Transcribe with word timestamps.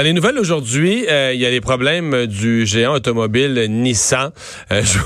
Dans 0.00 0.04
les 0.04 0.14
nouvelles 0.14 0.38
aujourd'hui, 0.38 1.04
euh, 1.10 1.32
il 1.34 1.40
y 1.42 1.44
a 1.44 1.50
les 1.50 1.60
problèmes 1.60 2.24
du 2.24 2.64
géant 2.64 2.94
automobile 2.94 3.66
Nissan. 3.68 4.30
Euh, 4.72 4.80
je, 4.82 4.98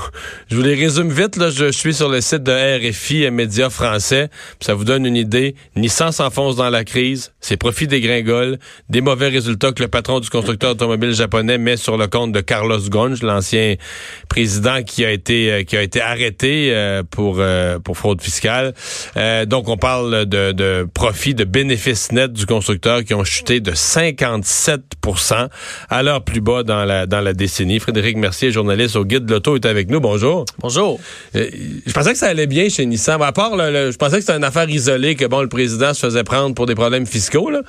je, 0.49 0.55
vous 0.55 0.61
les 0.61 0.73
résume 0.73 1.09
vite. 1.09 1.35
Là, 1.35 1.49
je, 1.49 1.69
suis 1.69 1.93
sur 1.93 2.07
le 2.07 2.21
site 2.21 2.43
de 2.43 2.53
RFI, 2.53 3.29
média 3.29 3.69
français. 3.69 4.29
Ça 4.61 4.73
vous 4.73 4.85
donne 4.85 5.05
une 5.05 5.17
idée. 5.17 5.55
Nissan 5.75 6.13
s'enfonce 6.13 6.55
dans 6.55 6.69
la 6.69 6.85
crise. 6.85 7.33
Ses 7.41 7.57
profits 7.57 7.87
dégringolent. 7.87 8.55
Des 8.87 9.01
mauvais 9.01 9.27
résultats 9.27 9.73
que 9.73 9.83
le 9.83 9.89
patron 9.89 10.21
du 10.21 10.29
constructeur 10.29 10.71
automobile 10.71 11.11
japonais 11.11 11.57
met 11.57 11.75
sur 11.75 11.97
le 11.97 12.07
compte 12.07 12.31
de 12.31 12.39
Carlos 12.39 12.79
Ghosn, 12.79 13.17
l'ancien 13.21 13.75
président 14.29 14.81
qui 14.81 15.03
a 15.03 15.11
été 15.11 15.51
euh, 15.51 15.63
qui 15.63 15.75
a 15.75 15.81
été 15.81 15.99
arrêté 15.99 16.73
pour 17.11 17.43
pour 17.83 17.97
fraude 17.97 18.21
fiscale. 18.21 18.73
donc 19.45 19.67
on 19.67 19.75
parle 19.75 20.25
de, 20.25 20.53
de 20.53 20.87
profits, 20.93 21.35
de 21.35 21.43
bénéfices 21.43 22.13
nets 22.13 22.31
du 22.31 22.45
constructeur 22.45 23.03
qui 23.03 23.13
ont 23.13 23.25
chuté 23.25 23.59
de 23.59 23.73
57 23.73 24.84
à 25.89 26.03
l'heure 26.03 26.23
plus 26.23 26.41
bas 26.41 26.63
dans 26.63 26.83
la, 26.83 27.05
dans 27.05 27.21
la 27.21 27.33
décennie. 27.33 27.79
Frédéric 27.79 28.17
Mercier, 28.17 28.51
journaliste 28.51 28.95
au 28.95 29.05
Guide 29.05 29.25
de 29.25 29.33
l'Auto, 29.33 29.55
est 29.55 29.65
avec 29.65 29.89
nous. 29.89 29.99
Bonjour. 29.99 30.45
Bonjour. 30.59 30.99
Euh, 31.35 31.47
je 31.85 31.93
pensais 31.93 32.13
que 32.13 32.17
ça 32.17 32.27
allait 32.27 32.47
bien 32.47 32.69
chez 32.69 32.85
Nissan. 32.85 33.21
À 33.21 33.31
part, 33.31 33.51
je 33.55 33.95
pensais 33.97 34.15
que 34.15 34.21
c'était 34.21 34.37
une 34.37 34.43
affaire 34.43 34.69
isolée, 34.69 35.15
que 35.15 35.25
bon, 35.25 35.41
le 35.41 35.49
président 35.49 35.93
se 35.93 36.05
faisait 36.05 36.23
prendre 36.23 36.55
pour 36.55 36.65
des 36.65 36.75
problèmes 36.75 37.05
fiscaux. 37.05 37.49
Là. 37.49 37.61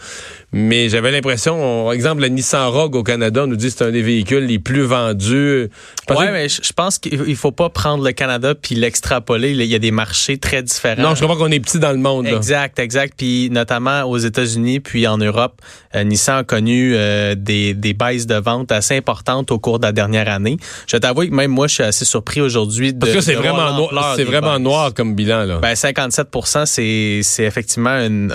Mais 0.52 0.88
j'avais 0.88 1.10
l'impression, 1.10 1.84
par 1.84 1.92
exemple, 1.92 2.22
la 2.22 2.28
Nissan 2.28 2.68
Rogue 2.68 2.96
au 2.96 3.02
Canada, 3.02 3.44
on 3.44 3.46
nous 3.46 3.56
dit 3.56 3.66
que 3.66 3.74
c'est 3.76 3.84
un 3.84 3.90
des 3.90 4.02
véhicules 4.02 4.46
les 4.46 4.58
plus 4.58 4.82
vendus. 4.82 5.68
Oui, 6.08 6.24
mais 6.32 6.48
je 6.48 6.72
pense 6.72 6.98
qu'il 6.98 7.36
faut 7.36 7.52
pas 7.52 7.68
prendre 7.68 8.04
le 8.04 8.12
Canada 8.12 8.54
puis 8.54 8.74
l'extrapoler. 8.74 9.50
Il 9.50 9.62
y 9.62 9.74
a 9.74 9.78
des 9.78 9.90
marchés 9.90 10.38
très 10.38 10.62
différents. 10.62 11.02
Non, 11.02 11.14
je 11.14 11.24
crois 11.24 11.36
qu'on 11.36 11.50
est 11.50 11.60
petit 11.60 11.78
dans 11.78 11.92
le 11.92 11.98
monde. 11.98 12.26
Exact, 12.26 12.78
exact. 12.78 13.14
Puis 13.16 13.50
notamment 13.50 14.04
aux 14.04 14.18
États-Unis 14.18 14.80
puis 14.80 15.06
en 15.06 15.18
Europe, 15.18 15.60
euh, 15.94 16.04
Nissan 16.04 16.38
a 16.38 16.44
connu 16.44 16.94
euh, 16.94 17.05
des, 17.34 17.74
des 17.74 17.94
baisses 17.94 18.26
de 18.26 18.36
vente 18.36 18.72
assez 18.72 18.96
importantes 18.96 19.50
au 19.50 19.58
cours 19.58 19.78
de 19.78 19.86
la 19.86 19.92
dernière 19.92 20.28
année. 20.28 20.56
Je 20.86 20.96
t'avoue 20.96 21.26
que 21.26 21.34
même 21.34 21.50
moi, 21.50 21.66
je 21.66 21.74
suis 21.74 21.82
assez 21.82 22.04
surpris 22.04 22.40
aujourd'hui 22.40 22.92
de. 22.92 22.98
Parce 22.98 23.12
que 23.12 23.20
c'est 23.20 23.34
vraiment 23.34 23.72
noir, 23.72 24.14
c'est 24.16 24.24
vraiment 24.24 24.58
noir 24.58 24.94
comme 24.94 25.14
bilan 25.14 25.44
là. 25.44 25.58
Ben 25.58 25.74
57 25.74 26.28
c'est 26.64 27.20
c'est 27.22 27.44
effectivement 27.44 27.98
une, 27.98 28.32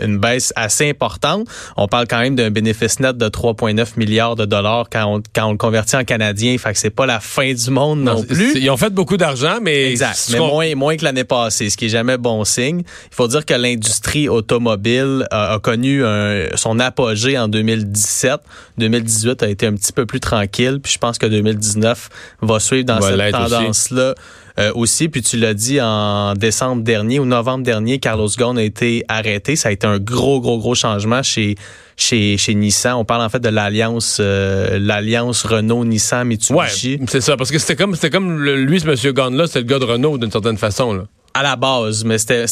une 0.00 0.18
baisse 0.18 0.52
assez 0.56 0.88
importante. 0.88 1.46
On 1.76 1.88
parle 1.88 2.06
quand 2.08 2.20
même 2.20 2.36
d'un 2.36 2.50
bénéfice 2.50 3.00
net 3.00 3.16
de 3.16 3.28
3,9 3.28 3.86
milliards 3.96 4.36
de 4.36 4.44
dollars 4.44 4.86
quand 4.90 5.06
on, 5.06 5.22
quand 5.34 5.46
on 5.46 5.52
le 5.52 5.58
convertit 5.58 5.96
en 5.96 6.04
canadien. 6.04 6.56
Fait 6.58 6.72
que 6.72 6.78
c'est 6.78 6.90
pas 6.90 7.06
la 7.06 7.20
fin 7.20 7.52
du 7.52 7.70
monde 7.70 8.00
non, 8.00 8.22
plus. 8.22 8.56
Ils 8.56 8.70
ont 8.70 8.76
fait 8.76 8.90
beaucoup 8.90 9.16
d'argent, 9.16 9.58
mais 9.62 9.90
exact, 9.90 10.28
mais 10.32 10.38
moins 10.38 10.74
moins 10.74 10.96
que 10.96 11.04
l'année 11.04 11.24
passée, 11.24 11.70
ce 11.70 11.76
qui 11.76 11.86
est 11.86 11.90
jamais 11.90 12.18
bon 12.18 12.44
signe. 12.44 12.80
Il 12.80 13.14
faut 13.14 13.28
dire 13.28 13.44
que 13.44 13.54
l'industrie 13.54 14.28
automobile 14.28 15.26
a, 15.30 15.58
connu 15.62 16.02
son 16.54 16.78
apogée 16.78 17.38
en 17.38 17.48
2017. 17.88 18.40
2018 18.78 19.42
a 19.42 19.48
été 19.48 19.66
un 19.66 19.74
petit 19.74 19.92
peu 19.92 20.06
plus 20.06 20.20
tranquille, 20.20 20.78
puis 20.82 20.92
je 20.92 20.98
pense 20.98 21.18
que 21.18 21.26
2019 21.26 22.08
va 22.42 22.60
suivre 22.60 22.84
dans 22.84 23.00
cette 23.00 23.32
tendance-là. 23.32 24.14
Euh, 24.58 24.72
aussi. 24.74 25.08
Puis 25.08 25.22
tu 25.22 25.36
l'as 25.36 25.54
dit 25.54 25.80
en 25.80 26.34
décembre 26.34 26.82
dernier 26.82 27.20
ou 27.20 27.24
novembre 27.24 27.62
dernier, 27.62 28.00
Carlos 28.00 28.28
Ghosn 28.36 28.58
a 28.58 28.64
été 28.64 29.04
arrêté. 29.06 29.54
Ça 29.54 29.68
a 29.68 29.72
été 29.72 29.86
un 29.86 29.98
gros, 29.98 30.40
gros, 30.40 30.58
gros 30.58 30.74
changement 30.74 31.22
chez 31.22 31.54
chez, 31.96 32.36
chez 32.36 32.54
Nissan. 32.54 32.94
On 32.94 33.04
parle 33.04 33.22
en 33.22 33.28
fait 33.28 33.38
de 33.38 33.48
l'alliance 33.48 34.18
euh, 34.20 34.78
l'alliance 34.80 35.44
Renault 35.44 35.84
Nissan 35.84 36.26
Mitsubishi. 36.26 36.96
Ouais, 36.96 37.06
c'est 37.06 37.20
ça 37.20 37.36
parce 37.36 37.52
que 37.52 37.58
c'était 37.58 37.76
comme 37.76 37.94
c'était 37.94 38.10
comme 38.10 38.42
lui 38.44 38.80
ce 38.80 38.86
monsieur 38.86 39.12
Ghosn 39.12 39.36
là, 39.36 39.46
c'est 39.46 39.60
le 39.60 39.64
gars 39.64 39.78
de 39.78 39.84
Renault 39.84 40.18
d'une 40.18 40.32
certaine 40.32 40.58
façon 40.58 40.92
là 40.92 41.04
à 41.38 41.42
la 41.42 41.56
base, 41.56 42.04
mais 42.04 42.18
c'était 42.18 42.46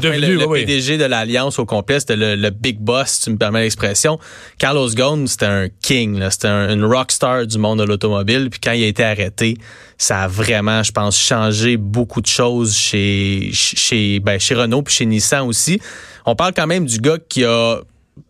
devenu 0.00 0.36
le, 0.36 0.48
PDG 0.48 0.98
de 0.98 1.04
l'alliance 1.04 1.58
au 1.60 1.64
complet, 1.64 2.00
c'était 2.00 2.16
le, 2.16 2.50
big 2.50 2.78
boss, 2.80 3.10
si 3.10 3.22
tu 3.22 3.30
me 3.30 3.36
permets 3.36 3.62
l'expression. 3.62 4.18
Carlos 4.58 4.90
Ghosn, 4.90 5.28
c'était 5.28 5.46
un 5.46 5.68
king, 5.80 6.20
c'était 6.28 6.48
un, 6.48 6.72
une 6.72 6.84
rockstar 6.84 7.46
du 7.46 7.58
monde 7.58 7.78
de 7.78 7.84
l'automobile. 7.84 8.50
Puis 8.50 8.58
quand 8.58 8.72
il 8.72 8.82
a 8.82 8.88
été 8.88 9.04
arrêté, 9.04 9.56
ça 9.96 10.22
a 10.22 10.28
vraiment, 10.28 10.82
je 10.82 10.90
pense, 10.90 11.16
changé 11.16 11.76
beaucoup 11.76 12.20
de 12.20 12.26
choses 12.26 12.74
chez 12.76 13.50
chez 13.52 14.18
ben, 14.18 14.40
chez 14.40 14.54
Renault 14.54 14.82
puis 14.82 14.94
chez 14.94 15.06
Nissan 15.06 15.46
aussi. 15.46 15.80
On 16.26 16.34
parle 16.34 16.52
quand 16.52 16.66
même 16.66 16.86
du 16.86 16.98
gars 16.98 17.18
qui 17.28 17.44
a 17.44 17.78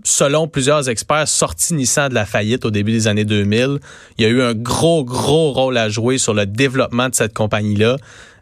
selon 0.04 0.46
plusieurs 0.48 0.88
experts, 0.88 1.28
sorti 1.28 1.74
Nissan 1.74 2.08
de 2.08 2.14
la 2.14 2.26
faillite 2.26 2.64
au 2.64 2.70
début 2.70 2.92
des 2.92 3.08
années 3.08 3.24
2000. 3.24 3.78
Il 4.18 4.24
y 4.24 4.26
a 4.26 4.30
eu 4.30 4.42
un 4.42 4.54
gros, 4.54 5.04
gros 5.04 5.52
rôle 5.52 5.76
à 5.76 5.88
jouer 5.88 6.18
sur 6.18 6.34
le 6.34 6.46
développement 6.46 7.08
de 7.08 7.14
cette 7.14 7.34
compagnie-là. 7.34 7.96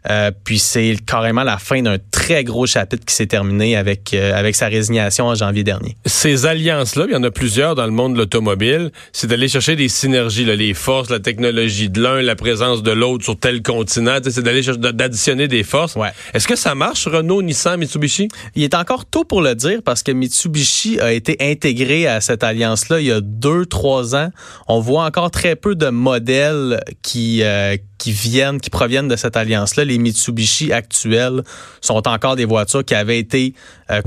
Euh, 0.09 0.31
puis 0.43 0.59
c'est 0.59 0.95
carrément 1.05 1.43
la 1.43 1.57
fin 1.57 1.81
d'un 1.81 1.97
très 2.11 2.43
gros 2.43 2.65
chapitre 2.65 3.05
qui 3.05 3.13
s'est 3.13 3.27
terminé 3.27 3.75
avec 3.75 4.13
euh, 4.13 4.33
avec 4.33 4.55
sa 4.55 4.67
résignation 4.67 5.27
en 5.27 5.35
janvier 5.35 5.63
dernier. 5.63 5.95
Ces 6.05 6.45
alliances-là, 6.45 7.05
il 7.07 7.13
y 7.13 7.15
en 7.15 7.23
a 7.23 7.31
plusieurs 7.31 7.75
dans 7.75 7.85
le 7.85 7.91
monde 7.91 8.13
de 8.13 8.17
l'automobile, 8.17 8.91
c'est 9.11 9.27
d'aller 9.27 9.47
chercher 9.47 9.75
des 9.75 9.89
synergies, 9.89 10.45
là, 10.45 10.55
les 10.55 10.73
forces, 10.73 11.09
la 11.09 11.19
technologie 11.19 11.89
de 11.89 12.01
l'un, 12.01 12.21
la 12.21 12.35
présence 12.35 12.81
de 12.83 12.91
l'autre 12.91 13.23
sur 13.23 13.37
tel 13.37 13.61
continent, 13.61 14.17
c'est 14.23 14.41
d'aller 14.41 14.61
d'additionner 14.61 15.47
des 15.47 15.63
forces. 15.63 15.95
Ouais. 15.95 16.09
Est-ce 16.33 16.47
que 16.47 16.55
ça 16.55 16.75
marche, 16.75 17.07
Renault, 17.07 17.41
Nissan, 17.41 17.77
Mitsubishi? 17.77 18.27
Il 18.55 18.63
est 18.63 18.73
encore 18.73 19.05
tôt 19.05 19.23
pour 19.23 19.41
le 19.41 19.55
dire 19.55 19.81
parce 19.83 20.03
que 20.03 20.11
Mitsubishi 20.11 20.99
a 20.99 21.13
été 21.13 21.37
intégré 21.39 22.07
à 22.07 22.21
cette 22.21 22.43
alliance-là 22.43 22.99
il 22.99 23.07
y 23.07 23.11
a 23.11 23.21
deux, 23.21 23.65
trois 23.65 24.15
ans. 24.15 24.29
On 24.67 24.79
voit 24.79 25.05
encore 25.05 25.31
très 25.31 25.55
peu 25.55 25.75
de 25.75 25.89
modèles 25.89 26.79
qui, 27.01 27.43
euh, 27.43 27.77
qui 28.01 28.11
viennent, 28.11 28.59
qui 28.59 28.71
proviennent 28.71 29.07
de 29.07 29.15
cette 29.15 29.37
alliance-là. 29.37 29.85
Les 29.85 29.99
Mitsubishi 29.99 30.73
actuels 30.73 31.43
sont 31.81 32.07
encore 32.07 32.35
des 32.35 32.45
voitures 32.45 32.83
qui 32.83 32.95
avaient 32.95 33.19
été 33.19 33.53
euh, 33.91 34.01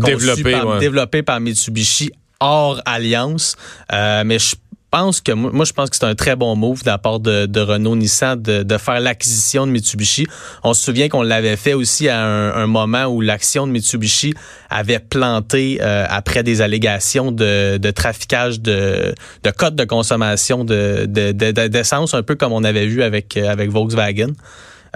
développées, 0.81 1.23
par, 1.23 1.39
Mitsubishi 1.39 2.11
hors 2.41 2.81
alliance. 2.87 3.55
Euh, 3.93 4.25
mais 4.27 4.41
je 4.41 4.57
pense 4.95 5.21
que 5.21 5.33
moi, 5.33 5.65
je 5.65 5.73
pense 5.73 5.91
que 5.91 5.97
c'est 5.97 6.05
un 6.05 6.15
très 6.15 6.37
bon 6.37 6.55
move 6.55 6.85
de 6.85 6.87
la 6.87 6.99
part 6.99 7.19
de, 7.19 7.61
Renault 7.61 7.97
Nissan 7.97 8.41
de, 8.41 8.79
faire 8.79 9.01
l'acquisition 9.01 9.67
de 9.67 9.73
Mitsubishi. 9.73 10.25
On 10.63 10.73
se 10.73 10.85
souvient 10.85 11.09
qu'on 11.09 11.23
l'avait 11.23 11.57
fait 11.57 11.75
aussi 11.75 12.09
à 12.09 12.25
un, 12.25 12.69
moment 12.69 13.07
où 13.07 13.21
l'action 13.21 13.67
de 13.67 13.73
Mitsubishi 13.73 14.35
avait 14.71 15.01
planté 15.01 15.79
euh, 15.81 16.07
après 16.09 16.45
des 16.45 16.61
allégations 16.61 17.33
de, 17.33 17.91
traficage 17.91 18.61
de, 18.61 19.15
de 19.43 19.51
codes 19.51 19.75
de 19.75 19.85
consommation 19.85 20.65
de 20.65 21.07
d'essence, 21.07 22.15
un 22.15 22.23
peu 22.23 22.37
comme 22.37 22.53
on 22.53 22.63
avait 22.63 22.87
vu 22.87 23.03
avec 23.03 23.37
avec 23.37 23.71
Volkswagen. 23.71 24.33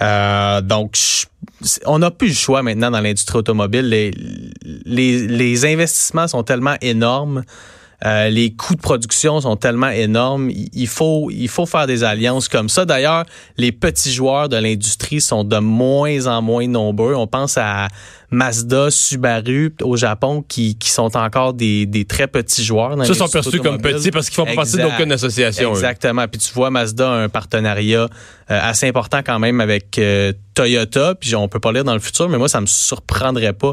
Euh, 0.00 0.60
donc, 0.60 0.96
on 1.86 1.98
n'a 1.98 2.12
plus 2.12 2.28
le 2.28 2.34
choix 2.34 2.62
maintenant 2.62 2.92
dans 2.92 3.00
l'industrie 3.00 3.38
automobile. 3.38 3.88
Les, 3.88 4.12
les 5.26 5.66
investissements 5.66 6.28
sont 6.28 6.44
tellement 6.44 6.76
énormes 6.82 7.42
euh, 8.06 8.28
les 8.28 8.54
coûts 8.54 8.76
de 8.76 8.80
production 8.80 9.40
sont 9.40 9.56
tellement 9.56 9.88
énormes. 9.88 10.50
Il 10.50 10.86
faut, 10.86 11.30
il 11.32 11.48
faut 11.48 11.66
faire 11.66 11.88
des 11.88 12.04
alliances 12.04 12.48
comme 12.48 12.68
ça. 12.68 12.84
D'ailleurs, 12.84 13.24
les 13.56 13.72
petits 13.72 14.12
joueurs 14.12 14.48
de 14.48 14.56
l'industrie 14.56 15.20
sont 15.20 15.42
de 15.42 15.58
moins 15.58 16.28
en 16.28 16.40
moins 16.40 16.68
nombreux. 16.68 17.14
On 17.14 17.26
pense 17.26 17.58
à 17.58 17.88
Mazda, 18.30 18.92
Subaru 18.92 19.74
au 19.82 19.96
Japon 19.96 20.44
qui, 20.46 20.76
qui 20.76 20.90
sont 20.90 21.16
encore 21.16 21.54
des, 21.54 21.86
des 21.86 22.04
très 22.04 22.28
petits 22.28 22.62
joueurs. 22.62 22.96
Dans 22.96 23.02
ça 23.02 23.14
sont 23.14 23.26
perçus 23.26 23.58
comme 23.58 23.82
petits 23.82 24.12
parce 24.12 24.26
qu'ils 24.26 24.36
font 24.36 24.46
pas 24.46 24.54
partie 24.54 24.76
d'aucune 24.76 25.10
association. 25.10 25.70
Exactement. 25.70 26.28
Puis 26.28 26.40
tu 26.40 26.52
vois, 26.54 26.70
Mazda 26.70 27.10
a 27.10 27.14
un 27.14 27.28
partenariat 27.28 28.02
euh, 28.02 28.06
assez 28.48 28.86
important 28.86 29.22
quand 29.26 29.40
même 29.40 29.60
avec 29.60 29.98
euh, 29.98 30.32
Toyota. 30.54 31.16
Puis 31.16 31.34
on 31.34 31.48
peut 31.48 31.58
pas 31.58 31.72
lire 31.72 31.82
dans 31.82 31.94
le 31.94 32.00
futur, 32.00 32.28
mais 32.28 32.38
moi, 32.38 32.48
ça 32.48 32.60
me 32.60 32.66
surprendrait 32.66 33.54
pas 33.54 33.72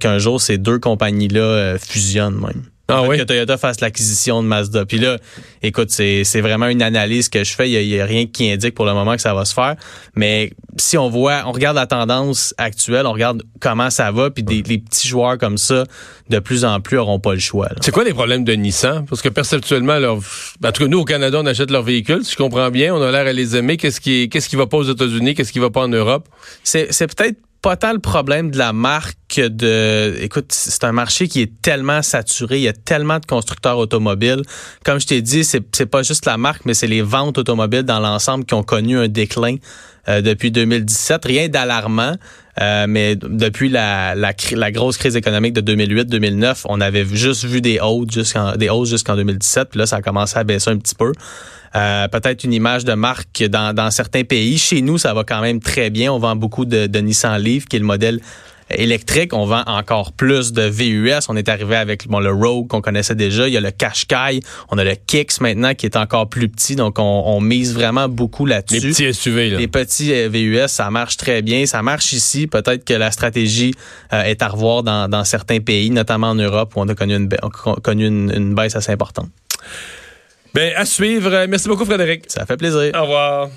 qu'un 0.00 0.16
jour 0.16 0.40
ces 0.40 0.56
deux 0.56 0.78
compagnies-là 0.78 1.76
fusionnent 1.78 2.40
même. 2.40 2.62
Ah 2.88 3.02
oui? 3.02 3.18
Que 3.18 3.24
Toyota 3.24 3.58
fasse 3.58 3.80
l'acquisition 3.80 4.42
de 4.42 4.48
Mazda. 4.48 4.86
Puis 4.86 4.98
là, 4.98 5.18
écoute, 5.62 5.90
c'est, 5.90 6.22
c'est 6.22 6.40
vraiment 6.40 6.68
une 6.68 6.82
analyse 6.82 7.28
que 7.28 7.42
je 7.42 7.52
fais. 7.52 7.68
Il 7.68 7.86
y, 7.86 8.00
a, 8.00 8.04
rien 8.04 8.26
qui 8.26 8.50
indique 8.50 8.74
pour 8.74 8.86
le 8.86 8.94
moment 8.94 9.16
que 9.16 9.20
ça 9.20 9.34
va 9.34 9.44
se 9.44 9.54
faire. 9.54 9.74
Mais 10.14 10.52
si 10.76 10.96
on 10.96 11.08
voit, 11.08 11.42
on 11.46 11.52
regarde 11.52 11.76
la 11.76 11.86
tendance 11.86 12.54
actuelle, 12.58 13.06
on 13.06 13.12
regarde 13.12 13.42
comment 13.60 13.90
ça 13.90 14.12
va, 14.12 14.30
puis 14.30 14.44
des, 14.44 14.62
les 14.62 14.78
petits 14.78 15.08
joueurs 15.08 15.36
comme 15.36 15.58
ça, 15.58 15.84
de 16.30 16.38
plus 16.38 16.64
en 16.64 16.80
plus, 16.80 16.98
auront 16.98 17.18
pas 17.18 17.34
le 17.34 17.40
choix. 17.40 17.68
C'est 17.80 17.90
quoi 17.90 18.04
les 18.04 18.14
problèmes 18.14 18.44
de 18.44 18.52
Nissan? 18.52 19.04
Parce 19.06 19.20
que 19.20 19.28
perceptuellement, 19.28 19.98
leur, 19.98 20.16
en 20.16 20.72
tout 20.72 20.82
cas, 20.84 20.88
nous, 20.88 21.00
au 21.00 21.04
Canada, 21.04 21.38
on 21.40 21.46
achète 21.46 21.72
leurs 21.72 21.82
véhicules. 21.82 22.24
Si 22.24 22.32
je 22.32 22.36
comprends 22.36 22.70
bien, 22.70 22.94
on 22.94 23.02
a 23.02 23.10
l'air 23.10 23.26
à 23.26 23.32
les 23.32 23.56
aimer. 23.56 23.76
Qu'est-ce 23.78 24.00
qui, 24.00 24.28
qu'est-ce 24.28 24.48
qui 24.48 24.56
va 24.56 24.66
pas 24.66 24.76
aux 24.76 24.84
États-Unis? 24.84 25.34
Qu'est-ce 25.34 25.52
qui 25.52 25.58
va 25.58 25.70
pas 25.70 25.82
en 25.82 25.88
Europe? 25.88 26.28
C'est, 26.62 26.92
c'est 26.92 27.12
peut-être 27.12 27.36
pas 27.66 27.74
tant 27.74 27.92
le 27.92 27.98
problème 27.98 28.52
de 28.52 28.58
la 28.58 28.72
marque 28.72 29.18
que 29.28 29.48
de. 29.48 30.16
Écoute, 30.20 30.52
c'est 30.52 30.84
un 30.84 30.92
marché 30.92 31.26
qui 31.26 31.42
est 31.42 31.50
tellement 31.62 32.00
saturé. 32.00 32.58
Il 32.58 32.62
y 32.62 32.68
a 32.68 32.72
tellement 32.72 33.18
de 33.18 33.26
constructeurs 33.26 33.78
automobiles. 33.78 34.42
Comme 34.84 35.00
je 35.00 35.06
t'ai 35.08 35.20
dit, 35.20 35.42
c'est, 35.42 35.64
c'est 35.74 35.86
pas 35.86 36.04
juste 36.04 36.26
la 36.26 36.36
marque, 36.36 36.64
mais 36.64 36.74
c'est 36.74 36.86
les 36.86 37.02
ventes 37.02 37.38
automobiles 37.38 37.82
dans 37.82 37.98
l'ensemble 37.98 38.44
qui 38.44 38.54
ont 38.54 38.62
connu 38.62 38.96
un 38.96 39.08
déclin 39.08 39.56
euh, 40.08 40.20
depuis 40.20 40.52
2017. 40.52 41.24
Rien 41.24 41.48
d'alarmant. 41.48 42.14
Euh, 42.60 42.86
mais 42.88 43.16
depuis 43.16 43.68
la, 43.68 44.14
la, 44.14 44.32
la, 44.52 44.70
grosse 44.70 44.96
crise 44.96 45.16
économique 45.16 45.52
de 45.52 45.74
2008-2009, 45.74 46.62
on 46.68 46.80
avait 46.80 47.04
juste 47.04 47.44
vu 47.44 47.60
des 47.60 47.80
hausses 47.80 48.12
jusqu'en 48.12 48.56
des 48.56 48.70
hausses 48.70 48.88
jusqu'en 48.88 49.14
2017, 49.14 49.68
puis 49.70 49.78
là 49.78 49.84
ça 49.84 49.96
a 49.96 50.02
commencé 50.02 50.38
à 50.38 50.44
baisser 50.44 50.70
un 50.70 50.78
petit 50.78 50.94
peu. 50.94 51.12
Euh, 51.76 52.08
peut-être 52.08 52.44
une 52.44 52.52
image 52.52 52.84
de 52.84 52.94
marque 52.94 53.44
dans, 53.44 53.74
dans 53.74 53.90
certains 53.90 54.24
pays. 54.24 54.56
Chez 54.58 54.80
nous, 54.80 54.98
ça 54.98 55.12
va 55.12 55.24
quand 55.24 55.40
même 55.40 55.60
très 55.60 55.90
bien. 55.90 56.12
On 56.12 56.18
vend 56.18 56.34
beaucoup 56.34 56.64
de, 56.64 56.86
de 56.86 56.98
Nissan 57.00 57.38
Leaf, 57.38 57.66
qui 57.66 57.76
est 57.76 57.80
le 57.80 57.84
modèle 57.84 58.20
électrique. 58.70 59.34
On 59.34 59.44
vend 59.44 59.62
encore 59.66 60.12
plus 60.12 60.52
de 60.52 60.62
VUS. 60.62 61.26
On 61.28 61.36
est 61.36 61.48
arrivé 61.48 61.76
avec 61.76 62.08
bon, 62.08 62.18
le 62.18 62.32
Rogue 62.32 62.68
qu'on 62.68 62.80
connaissait 62.80 63.14
déjà. 63.14 63.46
Il 63.46 63.54
y 63.54 63.56
a 63.56 63.60
le 63.60 63.70
Qashqai. 63.70 64.40
On 64.70 64.78
a 64.78 64.84
le 64.84 64.94
Kicks 64.94 65.40
maintenant 65.40 65.74
qui 65.74 65.86
est 65.86 65.96
encore 65.96 66.28
plus 66.28 66.48
petit. 66.48 66.76
Donc, 66.76 66.98
on, 66.98 67.22
on 67.26 67.40
mise 67.40 67.74
vraiment 67.74 68.08
beaucoup 68.08 68.46
là-dessus. 68.46 68.80
Les 68.80 68.88
petits 68.92 69.14
SUV, 69.14 69.50
là. 69.50 69.58
Les 69.58 69.68
petits 69.68 70.14
euh, 70.14 70.28
VUS, 70.28 70.68
ça 70.68 70.90
marche 70.90 71.16
très 71.16 71.42
bien. 71.42 71.66
Ça 71.66 71.82
marche 71.82 72.12
ici. 72.12 72.46
Peut-être 72.46 72.84
que 72.84 72.94
la 72.94 73.10
stratégie 73.10 73.74
euh, 74.12 74.22
est 74.22 74.42
à 74.42 74.48
revoir 74.48 74.82
dans, 74.82 75.08
dans, 75.08 75.24
certains 75.24 75.60
pays, 75.60 75.90
notamment 75.90 76.30
en 76.30 76.34
Europe, 76.36 76.72
où 76.76 76.80
on 76.80 76.88
a 76.88 76.94
connu 76.94 77.16
une, 77.16 77.28
connu 77.82 78.06
une, 78.06 78.32
une 78.34 78.54
baisse 78.54 78.76
assez 78.76 78.92
importante. 78.92 79.28
Ben, 80.56 80.72
à 80.74 80.86
suivre. 80.86 81.44
Merci 81.50 81.68
beaucoup, 81.68 81.84
Frédéric. 81.84 82.24
Ça 82.28 82.46
fait 82.46 82.56
plaisir. 82.56 82.90
Au 82.94 83.02
revoir. 83.02 83.50